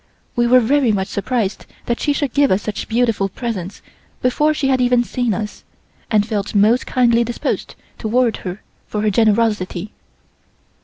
We 0.35 0.47
were 0.47 0.59
very 0.59 0.91
much 0.91 1.09
surprised 1.09 1.67
that 1.85 1.99
she 1.99 2.11
should 2.11 2.33
give 2.33 2.49
us 2.49 2.63
such 2.63 2.87
beautiful 2.87 3.29
presents 3.29 3.83
before 4.23 4.51
she 4.51 4.67
had 4.69 4.81
even 4.81 5.03
seen 5.03 5.31
us, 5.31 5.63
and 6.09 6.25
felt 6.25 6.55
most 6.55 6.87
kindly 6.87 7.23
disposed 7.23 7.75
toward 7.99 8.37
her 8.37 8.63
for 8.87 9.03
her 9.03 9.11
generosity. 9.11 9.91